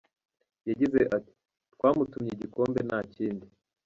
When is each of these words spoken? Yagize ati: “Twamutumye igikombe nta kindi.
Yagize 0.69 0.99
ati: 1.15 1.33
“Twamutumye 1.73 2.29
igikombe 2.33 2.79
nta 2.87 2.99
kindi. 3.13 3.45